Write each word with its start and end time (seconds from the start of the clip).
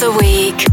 the 0.00 0.12
week. 0.12 0.64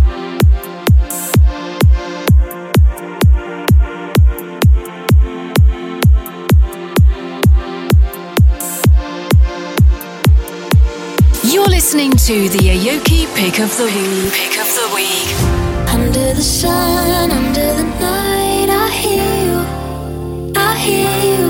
You're 11.44 11.66
listening 11.66 12.12
to 12.12 12.50
the 12.50 12.60
Aoki 12.60 13.26
Pick 13.36 13.60
of 13.60 13.76
the 13.78 13.86
Week. 13.86 14.32
Pick 14.32 14.60
of 14.60 14.68
the 14.80 14.92
Week. 14.94 15.34
Under 15.90 16.34
the 16.36 16.44
sun, 16.44 17.32
under 17.32 17.74
the 17.80 17.84
night, 18.00 18.70
I 18.70 18.90
hear 18.92 19.32
you. 19.48 20.54
I 20.56 20.78
hear 20.78 21.14
you. 21.32 21.46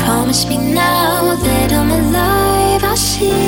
Promise 0.00 0.48
me 0.50 0.58
now 0.74 1.34
that 1.34 1.72
I'm 1.72 1.90
alive, 1.90 2.84
I 2.84 2.94
see 2.94 3.47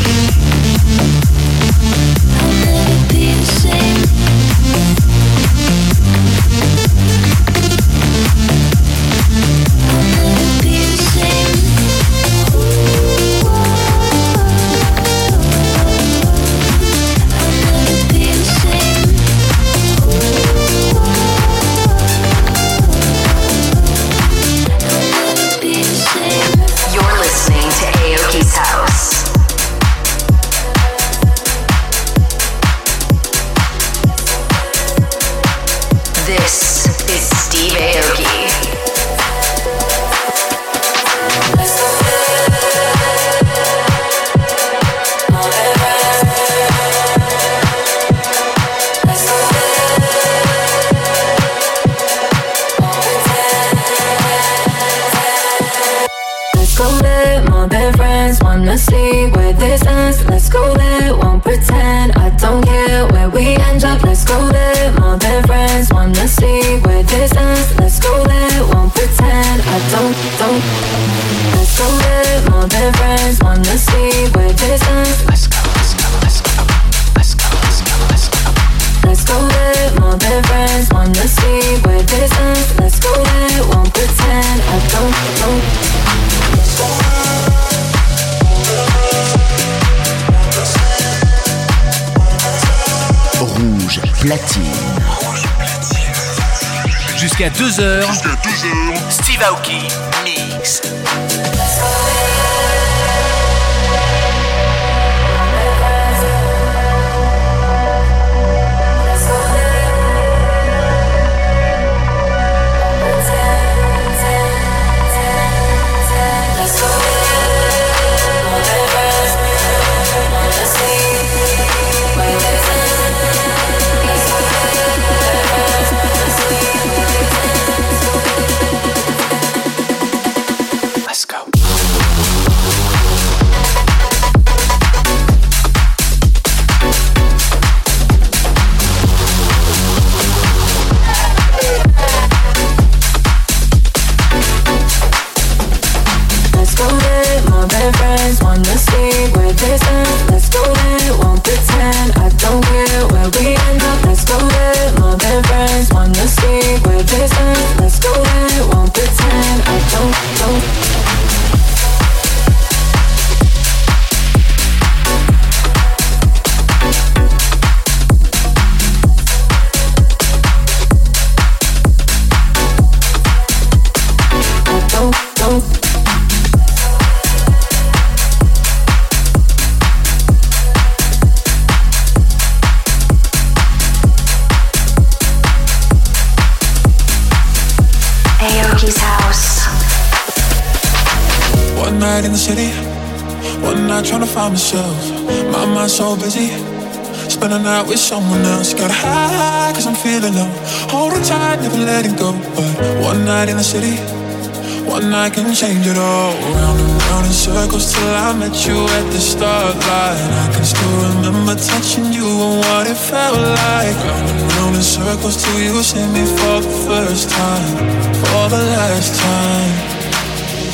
Thank 0.00 0.42
you. 0.42 0.47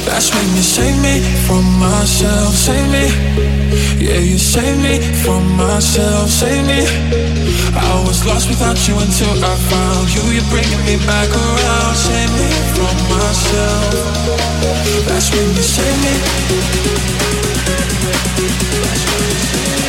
That's 0.06 0.32
when 0.34 0.46
you 0.56 0.62
save 0.62 1.00
me 1.02 1.20
from 1.46 1.64
myself, 1.78 2.54
save 2.54 2.88
me. 2.92 3.06
Yeah, 3.98 4.18
you 4.20 4.38
save 4.38 4.78
me 4.82 5.00
from 5.24 5.56
myself, 5.56 6.28
save 6.28 6.66
me. 6.66 6.84
I 7.74 8.04
was 8.06 8.24
lost 8.26 8.48
without 8.48 8.78
you 8.86 8.94
until 8.98 9.32
I 9.44 9.56
found 9.56 10.14
you. 10.14 10.22
You're 10.30 10.50
bringing 10.50 10.84
me 10.84 10.96
back 11.06 11.28
around, 11.28 11.94
save 11.96 12.30
me 12.38 12.48
from 12.76 12.96
myself. 13.10 14.44
That's 15.08 15.30
when 15.32 15.48
you 15.56 15.62
save 15.62 15.98
me. 16.04 16.14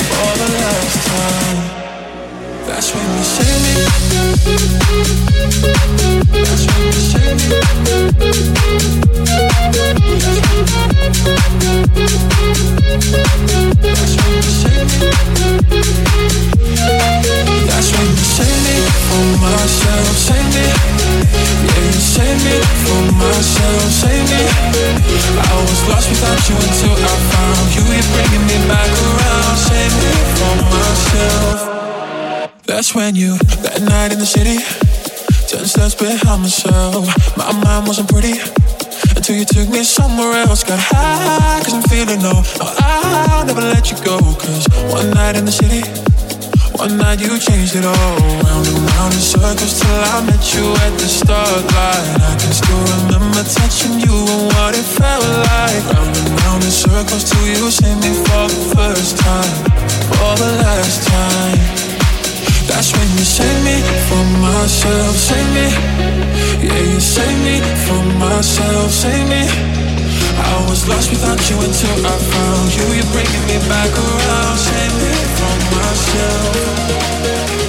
For 0.10 0.32
the 0.40 0.48
last 0.60 1.08
time. 1.08 1.45
That's 2.76 2.92
when 2.94 3.08
you 3.08 3.24
save 3.24 3.60
me. 3.64 3.74
That's 6.44 6.64
when 6.68 6.82
you 6.84 7.00
save 7.08 7.40
me. 7.40 7.48
That's 13.80 14.14
when 14.20 14.32
you 14.36 14.52
save 14.52 14.88
me. 14.92 15.08
That's 17.64 17.90
when 17.96 18.08
you 18.12 18.26
save 18.36 18.60
me 18.68 18.76
from 19.08 19.28
myself, 19.40 20.12
save 20.20 20.50
me. 20.52 20.68
Yeah, 21.64 21.80
you 21.80 22.04
save 22.04 22.40
me 22.44 22.60
from 22.84 23.08
myself, 23.16 23.88
save 23.88 24.28
me. 24.28 24.44
I 25.40 25.64
was 25.64 25.80
lost 25.88 26.12
without 26.12 26.44
you 26.50 26.56
until 26.60 26.92
I 26.92 27.16
found 27.32 27.72
you. 27.72 27.88
You're 27.88 28.04
bringing 28.12 28.46
me 28.52 28.58
back 28.68 28.92
around, 28.92 29.56
save 29.64 29.96
me 29.96 30.12
from 30.36 30.60
myself. 30.76 31.85
That's 32.66 32.96
when 32.96 33.16
you, 33.16 33.38
that 33.62 33.78
night 33.86 34.10
in 34.10 34.18
the 34.18 34.26
city, 34.26 34.58
ten 35.46 35.70
steps 35.70 35.94
behind 35.94 36.42
myself. 36.42 37.06
My 37.38 37.54
mind 37.54 37.86
wasn't 37.86 38.10
pretty 38.10 38.42
until 39.14 39.38
you 39.38 39.46
took 39.46 39.70
me 39.70 39.86
somewhere 39.86 40.34
else. 40.42 40.66
Got 40.66 40.82
high, 40.82 41.62
cause 41.62 41.78
I'm 41.78 41.86
feeling 41.86 42.26
low. 42.26 42.42
No, 42.58 42.66
I'll 42.82 43.46
never 43.46 43.62
let 43.62 43.94
you 43.94 43.98
go. 44.02 44.18
Cause 44.18 44.66
one 44.90 45.14
night 45.14 45.38
in 45.38 45.46
the 45.46 45.54
city, 45.54 45.86
one 46.74 46.98
night 46.98 47.22
you 47.22 47.38
changed 47.38 47.78
it 47.78 47.86
all. 47.86 48.18
Round 48.50 48.66
and 48.66 48.82
round 48.98 49.14
in 49.14 49.22
circles 49.22 49.78
till 49.78 50.02
I 50.02 50.26
met 50.26 50.42
you 50.58 50.66
at 50.90 50.94
the 50.98 51.06
start 51.06 51.62
line. 51.70 52.18
I 52.18 52.34
can 52.34 52.50
still 52.50 52.82
remember 52.98 53.46
touching 53.46 54.02
you 54.02 54.18
and 54.26 54.44
what 54.58 54.74
it 54.74 54.88
felt 54.90 55.22
like. 55.22 55.86
Round 55.94 56.18
and 56.18 56.30
round 56.42 56.66
in 56.66 56.74
circles 56.74 57.30
till 57.30 57.46
you 57.46 57.70
see 57.70 57.94
me 58.02 58.10
for 58.26 58.50
the 58.50 58.62
first 58.74 59.22
time, 59.22 59.54
for 60.18 60.34
the 60.34 60.50
last 60.66 61.06
time. 61.06 61.85
That's 62.68 62.92
when 62.98 63.10
you 63.18 63.24
save 63.24 63.64
me 63.64 63.78
from 64.10 64.26
myself, 64.42 65.16
save 65.16 65.50
me. 65.54 65.68
Yeah, 66.66 66.82
you 66.92 67.00
save 67.00 67.38
me 67.46 67.62
from 67.86 68.18
myself, 68.18 68.92
save 68.92 69.28
me. 69.30 69.44
I 70.38 70.66
was 70.70 70.88
lost 70.90 71.10
without 71.12 71.40
you 71.50 71.58
until 71.62 72.06
I 72.06 72.18
found 72.18 72.76
you. 72.76 72.86
You're 72.98 73.12
bringing 73.14 73.46
me 73.48 73.58
back 73.70 73.92
around, 73.94 74.58
save 74.58 74.94
me 75.02 75.14
from 75.38 75.58
myself. 75.78 76.54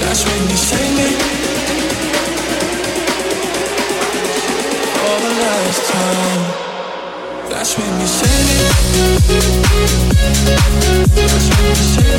That's 0.01 0.25
when 0.25 0.41
you 0.49 0.57
save 0.57 0.91
me. 0.97 1.09
For 4.97 5.17
the 5.25 5.33
last 5.43 5.81
time. 5.93 6.41
That's 7.49 7.77
when 7.77 8.01
you 8.01 8.07
save 8.07 8.45
me. 8.49 8.59
That's 11.15 11.47
when 11.49 11.65
you 11.69 11.75
save 11.75 12.11
me. 12.11 12.16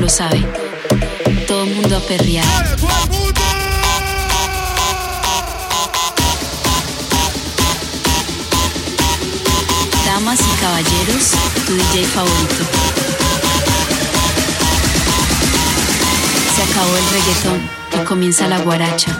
lo 0.00 0.08
sabe. 0.08 0.46
Todo 1.46 1.66
mundo 1.66 1.96
a 1.96 2.00
perrear. 2.00 2.46
Damas 10.06 10.40
y 10.40 10.60
caballeros, 10.60 11.32
tu 11.66 11.74
DJ 11.74 12.04
favorito. 12.06 12.64
Se 16.56 16.62
acabó 16.62 16.96
el 16.96 17.08
reggaetón 17.10 17.70
y 18.00 18.04
comienza 18.04 18.48
la 18.48 18.58
guaracha. 18.58 19.18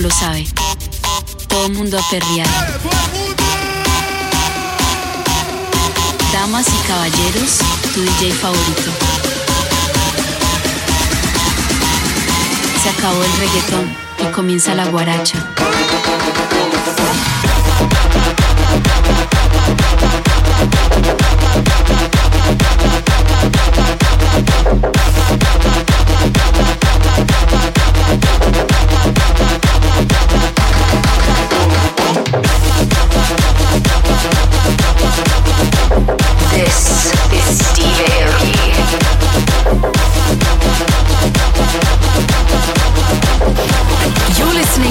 Lo 0.00 0.10
sabe. 0.10 0.44
Todo 1.46 1.68
mundo 1.68 1.96
a 1.96 2.02
perrear. 2.10 2.48
Damas 6.32 6.66
y 6.68 6.88
caballeros, 6.88 7.58
tu 7.94 8.00
DJ 8.00 8.32
favorito. 8.32 8.90
Se 12.82 12.88
acabó 12.88 13.22
el 13.22 13.32
reggaetón 13.38 13.96
y 14.18 14.32
comienza 14.32 14.74
la 14.74 14.86
guaracha. 14.86 15.38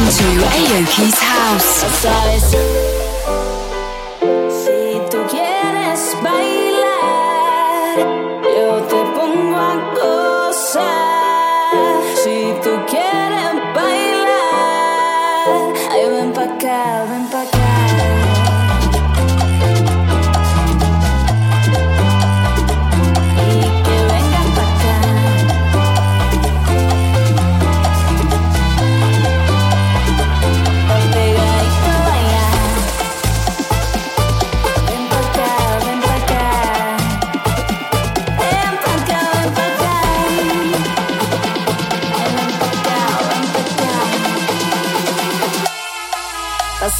to 0.10 0.24
Aoki's 0.24 1.20
house. 1.20 3.03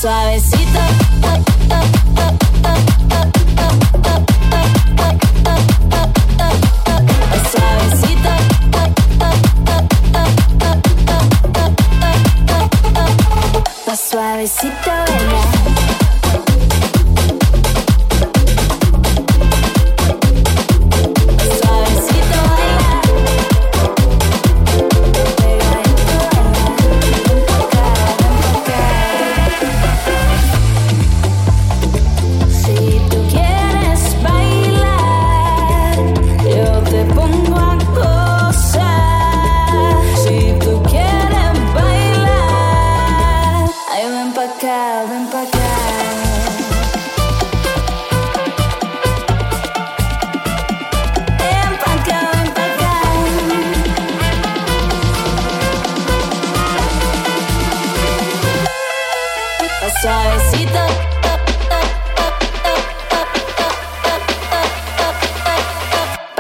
suavecito. 0.04 0.63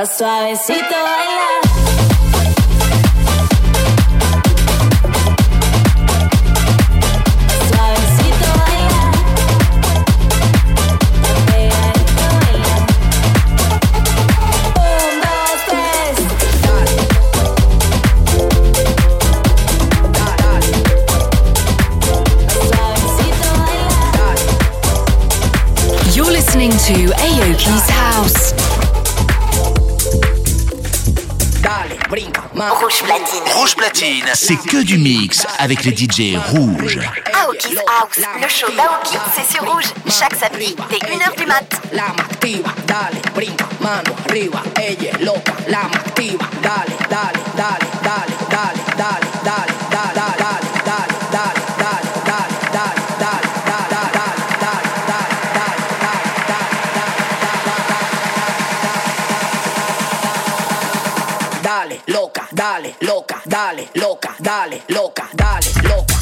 Toca 0.03 0.15
suavecito, 0.17 0.89
baila. 0.89 1.53
to 26.86 26.93
Aoki's 27.15 27.89
House. 27.89 28.73
Rouge 32.72 33.03
platine. 33.03 33.53
Rouge 33.53 33.75
platine. 33.75 34.25
C'est 34.34 34.55
que 34.55 34.84
du 34.84 34.98
mix 34.98 35.46
avec 35.60 35.84
les 35.84 35.91
DJ 35.96 36.38
rouges. 36.50 37.00
Aoki's 37.34 37.77
House, 37.77 38.25
le 38.41 38.48
show 38.48 38.72
d'Aoki, 38.72 39.17
c'est 39.36 39.51
sur 39.51 39.70
Rouge. 39.70 39.86
Chaque 40.08 40.36
samedi, 40.36 40.75
dès 40.89 40.98
1h 40.98 41.38
du 41.38 41.46
mat. 41.46 41.84
la 41.93 42.08
más 42.08 42.25
activa, 42.32 42.74
dale, 42.88 43.22
brinca, 43.36 43.67
mano 43.79 44.15
arriba, 44.25 44.62
ella 44.82 45.12
es 45.12 45.22
loca, 45.22 45.53
la 45.67 45.84
más 45.84 45.96
activa, 45.96 46.50
dale, 46.62 46.96
dale, 47.10 47.39
dale, 47.55 47.88
dale, 48.10 48.34
dale, 48.50 48.79
dale, 48.98 49.27
dale, 49.43 49.74
dale, 49.91 50.13
dale, 50.13 50.38
dale, 50.38 50.43
dale, 62.63 62.96
loca, 63.00 63.41
dale, 63.43 63.89
loca, 63.96 64.34
dale, 64.38 64.84
loca, 64.88 65.27
dale, 65.34 65.70
loca, 65.82 66.12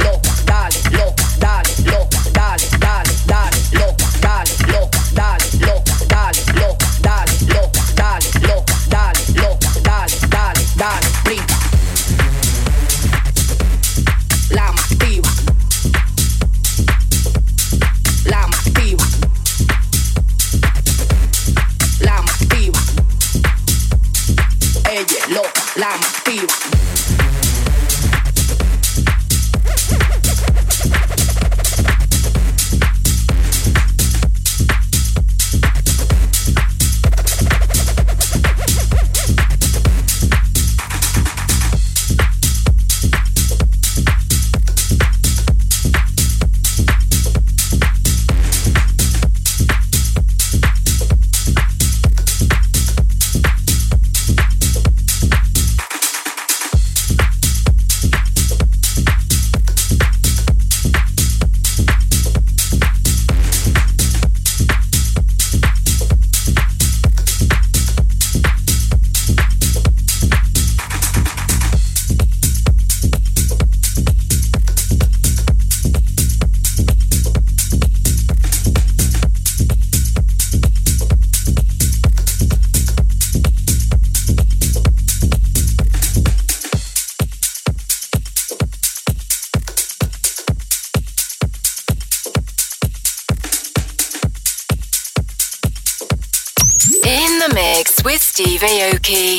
Steve 98.34 98.62
Aoki. 98.62 99.36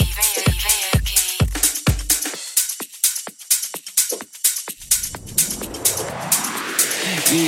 The 7.28 7.48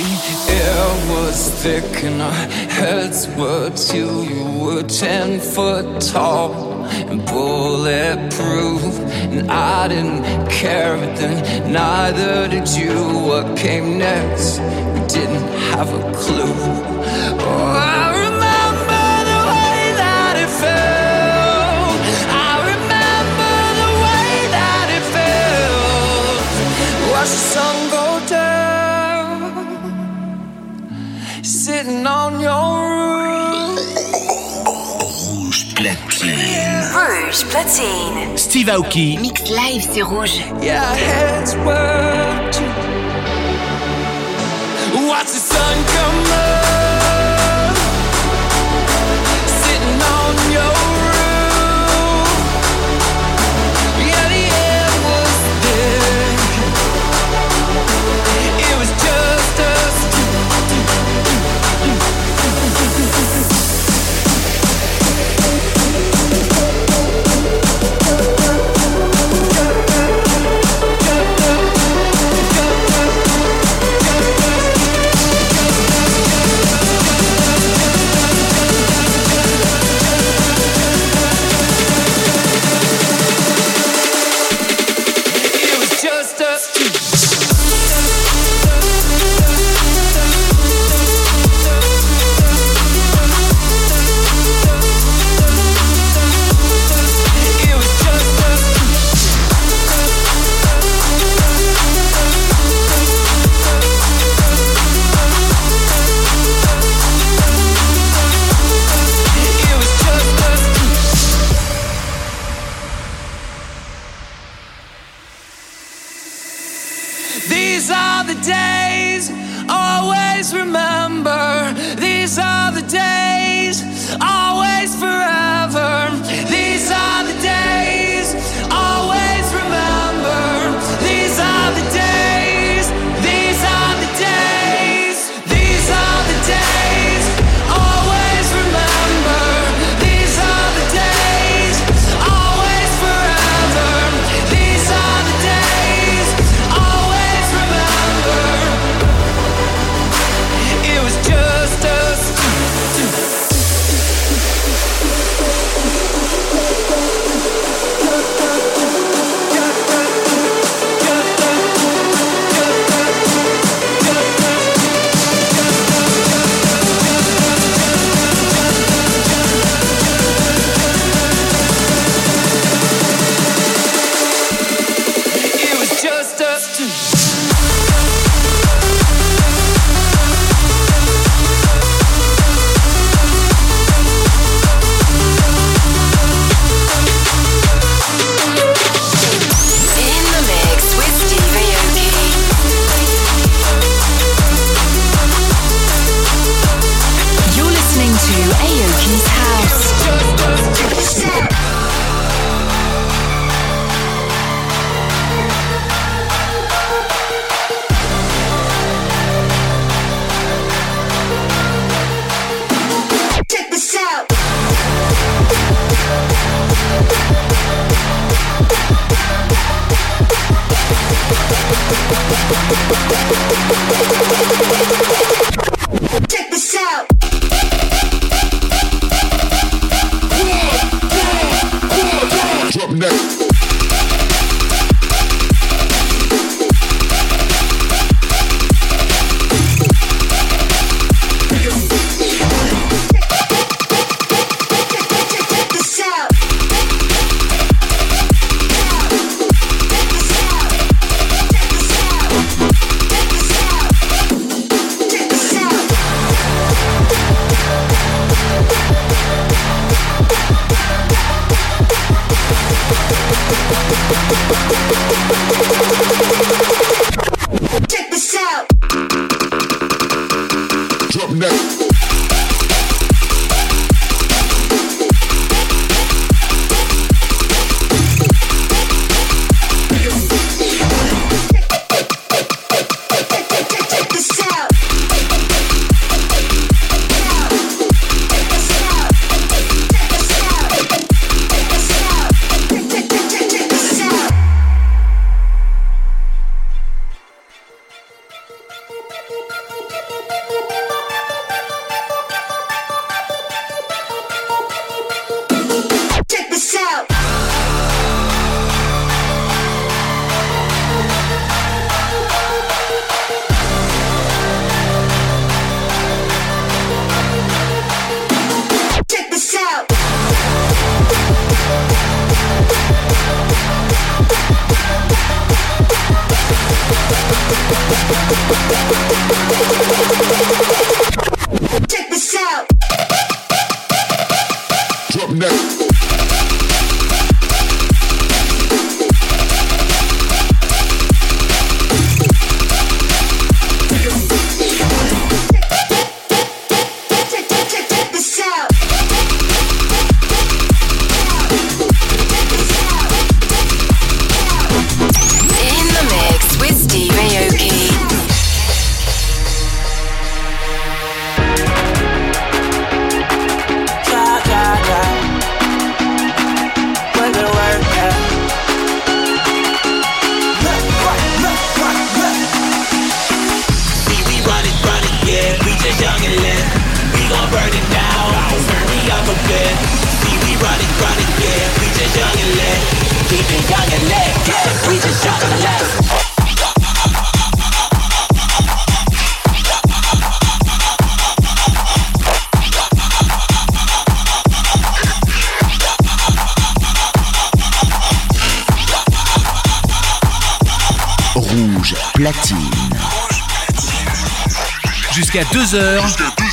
air 0.50 0.88
was 1.08 1.50
thick 1.62 2.02
and 2.02 2.20
our 2.20 2.32
heads 2.32 3.28
were 3.36 3.70
two. 3.70 4.24
You 4.24 4.58
were 4.58 4.82
ten 4.82 5.38
foot 5.38 6.00
tall 6.00 6.84
and 6.86 7.24
bulletproof, 7.24 8.82
and 9.30 9.48
I 9.48 9.86
didn't 9.86 10.24
care, 10.50 10.96
but 10.96 11.14
then 11.14 11.72
neither 11.72 12.48
did 12.48 12.68
you. 12.70 13.20
What 13.20 13.56
came 13.56 13.98
next? 13.98 14.58
We 14.58 15.00
didn't 15.06 15.46
have 15.70 15.94
a 15.94 16.12
clue. 16.12 16.65
Sitting 31.86 32.06
on 32.06 32.40
your 32.40 32.82
roof. 33.22 33.78
Rouge 35.28 35.74
platine. 35.74 36.82
Rouge 36.92 37.44
platine. 37.44 38.36
Steve 38.36 38.68
Aoki. 38.68 39.18
Mix 39.20 39.48
live, 39.50 39.82
c'est 39.82 40.02
rouge. 40.02 40.40
Yeah, 40.60 40.82
our 40.82 40.96
heads 40.96 41.54
were 41.64 43.05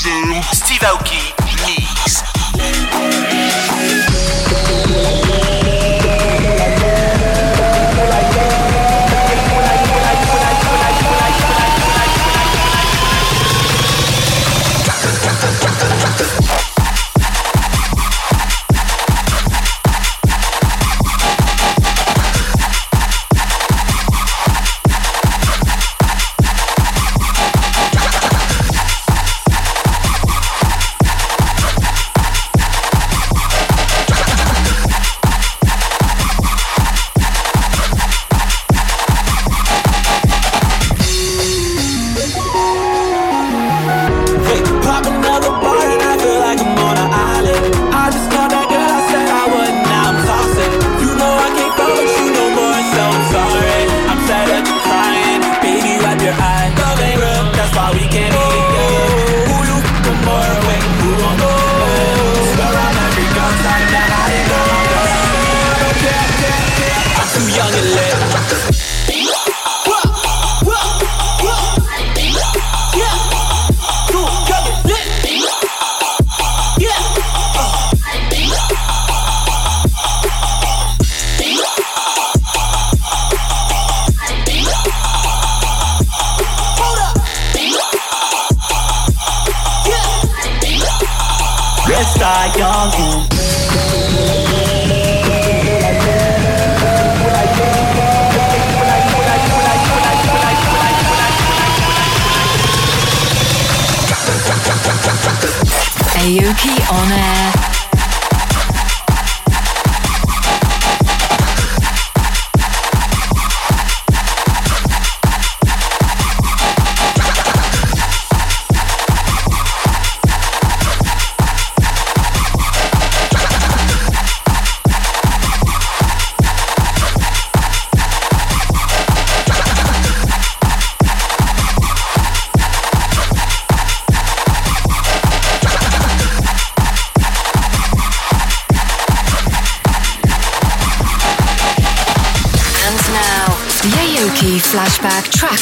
Steve 0.03 0.85
Aoki 0.85 1.42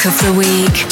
of 0.04 0.18
the 0.22 0.32
week. 0.32 0.91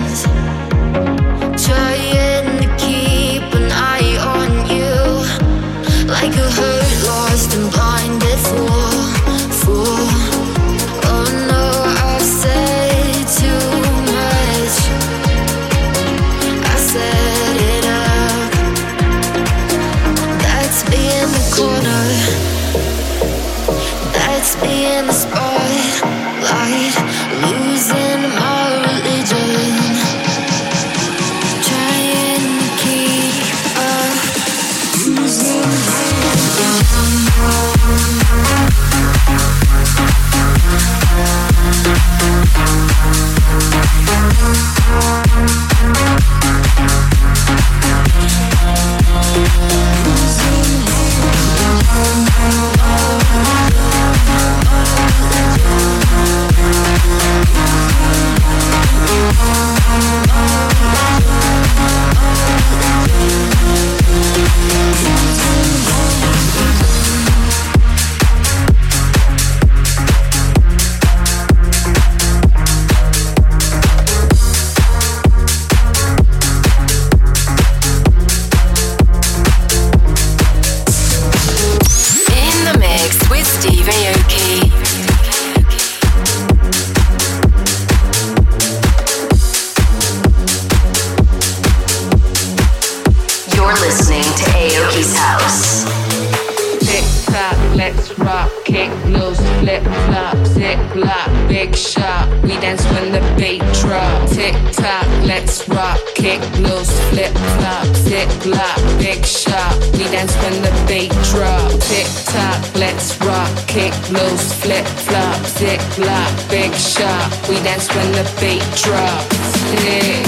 we 117.51 117.57
dance 117.63 117.93
when 117.93 118.11
the 118.13 118.23
beat 118.39 118.63
drops. 118.81 119.37
Yeah. 119.83 120.23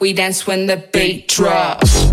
We 0.00 0.12
dance 0.12 0.46
when 0.46 0.66
the 0.66 0.76
beat 0.92 1.28
drops. 1.28 2.12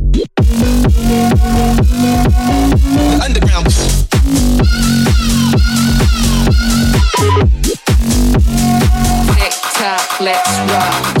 Tick 9.33 9.53
tock, 9.73 10.21
let's 10.21 10.59
rock. 10.71 11.20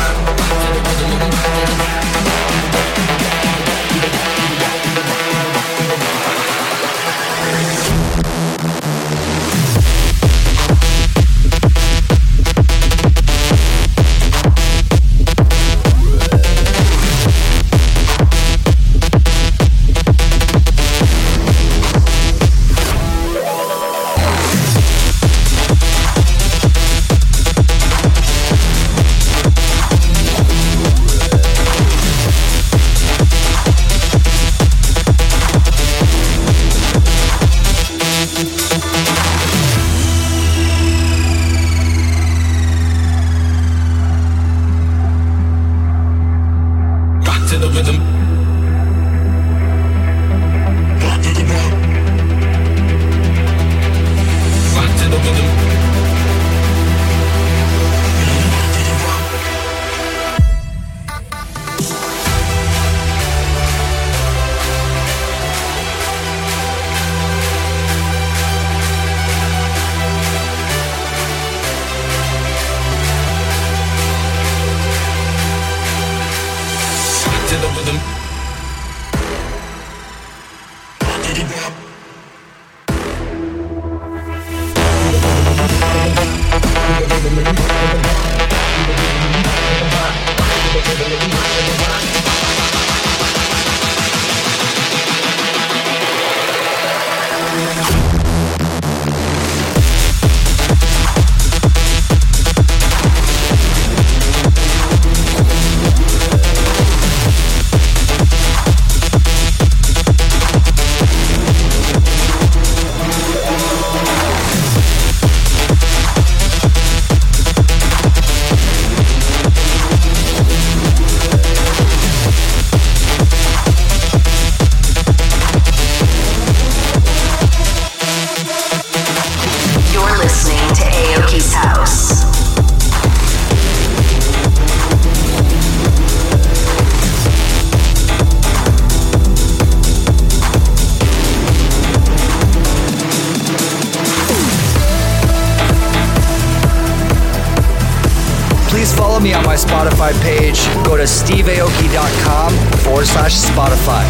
steveaoki.com 151.31 152.51
forward 152.83 153.07
slash 153.07 153.35
Spotify. 153.35 154.05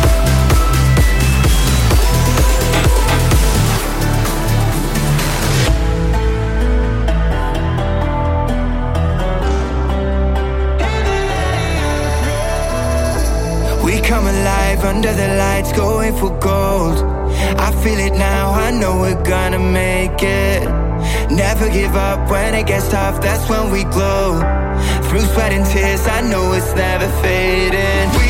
We 13.85 14.01
come 14.01 14.25
alive 14.25 14.83
under 14.83 15.13
the 15.13 15.35
lights, 15.37 15.71
going 15.73 16.15
for 16.15 16.31
gold. 16.39 16.97
I 17.59 17.71
feel 17.83 17.99
it 17.99 18.13
now, 18.13 18.51
I 18.51 18.71
know 18.71 18.99
we're 18.99 19.23
gonna 19.23 19.59
make 19.59 20.23
it. 20.23 20.63
Never 21.29 21.69
give 21.69 21.95
up 21.95 22.29
when 22.31 22.55
it 22.55 22.65
gets 22.65 22.89
tough, 22.89 23.21
that's 23.21 23.47
when 23.47 23.71
we 23.71 23.83
glow. 23.83 24.41
Through 25.11 25.27
sweat 25.33 25.51
and 25.51 25.65
tears, 25.65 26.07
I 26.07 26.21
know 26.21 26.53
it's 26.53 26.73
never 26.73 27.09
fading. 27.21 28.20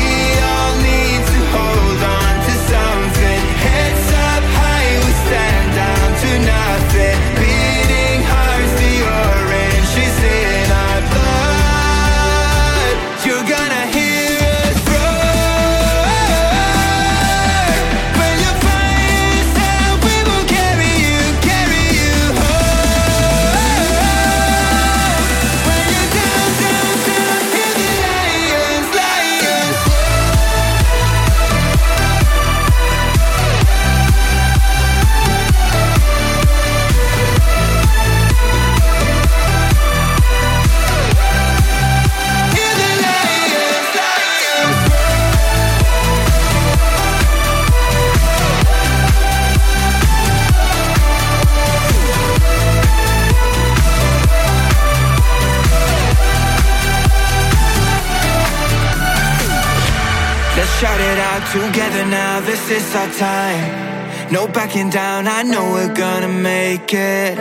Together 61.92 62.10
now, 62.10 62.40
this 62.40 62.70
is 62.70 62.94
our 62.94 63.10
time. 63.12 64.32
No 64.32 64.46
backing 64.46 64.90
down, 64.90 65.26
I 65.28 65.42
know 65.42 65.72
we're 65.72 65.94
gonna 65.94 66.28
make 66.28 66.92
it. 66.94 67.38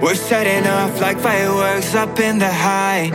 We're 0.00 0.14
setting 0.14 0.66
off 0.66 1.00
like 1.00 1.18
fireworks 1.18 1.94
up 1.94 2.18
in 2.18 2.38
the 2.38 2.52
high. 2.52 3.10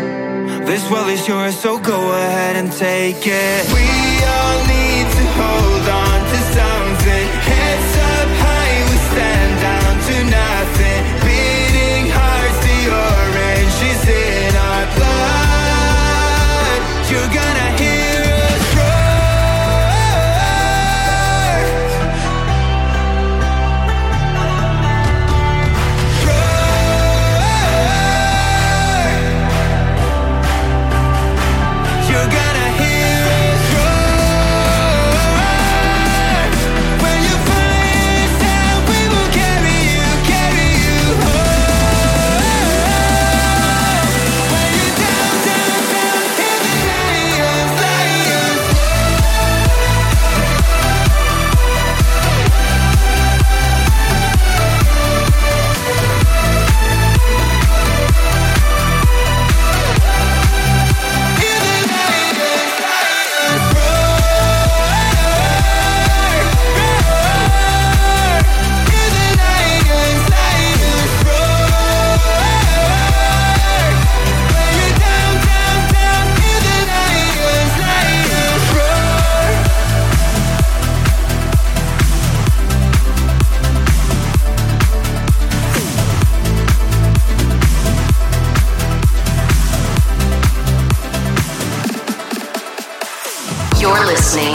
This 0.66 0.90
world 0.92 1.10
is 1.10 1.28
yours, 1.28 1.58
so 1.58 1.80
go 1.80 2.12
ahead 2.12 2.56
and 2.56 2.72
take 2.72 3.26
it. 3.26 3.62
We 3.74 3.88
all 4.36 4.60
need 4.74 5.08
to 5.18 5.26
hold 5.40 5.90
on 6.02 6.07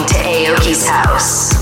listening 0.03 0.07
to 0.07 0.14
Aoki's 0.28 0.86
House. 0.86 1.53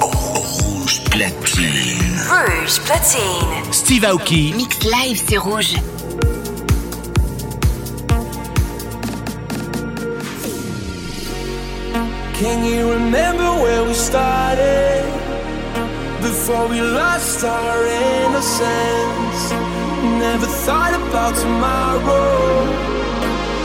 Rouge 0.00 1.00
Platine. 1.10 2.16
Rouge 2.30 2.78
platine. 2.80 3.72
Steve 3.72 4.02
Aoki. 4.02 4.54
Mix 4.56 4.84
live, 4.84 5.18
c'est 5.26 5.38
rouge. 5.38 5.76
Can 12.34 12.64
you 12.64 12.92
remember 12.92 13.48
where 13.62 13.84
we 13.84 13.94
started? 13.94 15.04
Before 16.20 16.68
we 16.68 16.80
lost 16.80 17.44
our 17.44 17.86
innocence. 17.86 19.52
Never 20.18 20.46
thought 20.64 20.94
about 20.94 21.34
tomorrow. 21.34 22.86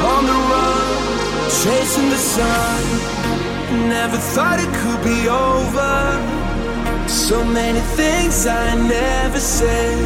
On 0.04 0.26
the 0.26 0.34
run, 0.34 0.61
chasing 1.60 2.10
the 2.10 2.18
sun. 2.18 2.82
Never 3.90 4.18
thought 4.18 4.60
it 4.60 4.72
could 4.80 5.02
be 5.04 5.28
over. 5.28 5.94
So 7.08 7.44
many 7.44 7.82
things 8.00 8.48
I 8.48 8.76
never 8.76 9.40
said. 9.40 9.98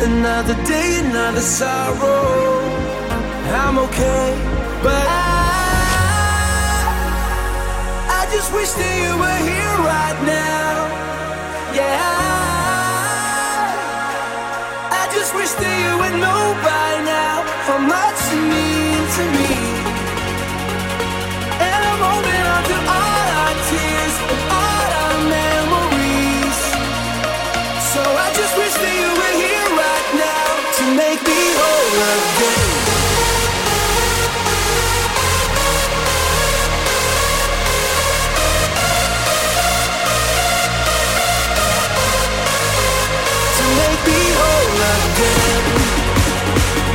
Another 0.00 0.56
day, 0.64 1.00
another 1.04 1.40
sorrow. 1.40 2.60
I'm 3.62 3.78
okay, 3.86 4.26
but 4.82 5.04
I. 5.06 5.44
I 8.18 8.22
just 8.32 8.52
wish 8.52 8.72
that 8.80 8.94
you 9.04 9.12
were 9.22 9.40
here 9.50 9.76
right 9.92 10.18
now. 10.24 10.72
Yeah. 11.78 12.14
I 15.00 15.04
just 15.14 15.34
wish 15.34 15.52
that 15.60 15.74
you 15.84 15.92
would 16.00 16.16
know 16.24 16.42
by 16.68 16.88
now 17.14 17.36
how 17.68 17.78
much 17.94 18.18
you 18.32 18.40
mean 18.52 19.02
to 19.16 19.24
me. 19.36 19.73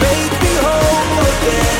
Make 0.02 0.42
me 0.42 0.56
whole 0.62 1.26
again. 1.28 1.79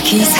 여기 0.00 0.24
사. 0.24 0.39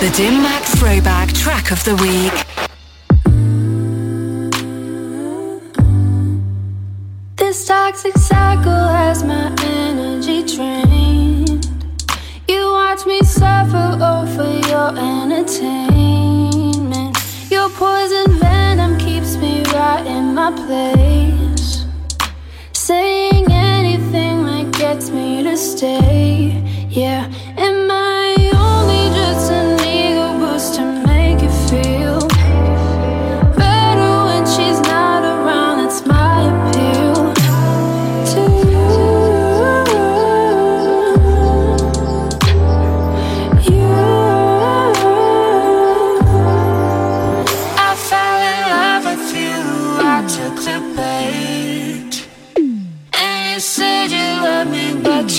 The 0.00 0.08
Dim 0.16 0.42
Mak 0.42 0.62
Throwback 0.64 1.30
Track 1.34 1.70
of 1.72 1.84
the 1.84 1.94
Week. 1.96 2.49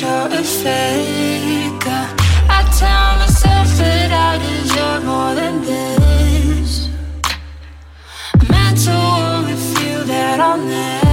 you're 0.01 0.09
a 0.09 0.43
faker. 0.43 2.03
I 2.49 2.63
tell 2.79 3.17
myself 3.19 3.67
that 3.77 4.11
I 4.11 4.37
deserve 4.39 5.05
more 5.05 5.35
than 5.35 5.61
this. 5.61 6.89
I 8.33 8.43
meant 8.49 8.77
to 8.85 8.91
warn 8.91 9.45
with 9.45 10.07
that 10.07 10.39
I'll 10.39 10.57
never. 10.57 11.10